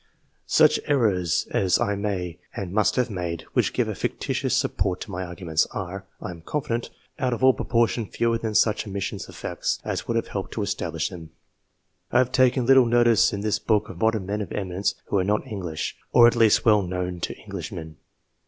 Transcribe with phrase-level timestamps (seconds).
[0.47, 5.11] Such errors as I may and must have made, which give a fictitious support to
[5.11, 6.89] my arguments, are, I am confident,
[7.19, 10.63] out of all proportion fewer than such omissions of facts as would have helped to
[10.63, 11.29] establish them.
[12.11, 15.23] I have taken little noti'ce in this book of modern men of eminence who are
[15.23, 17.97] not English, or at least well known to Englishmen.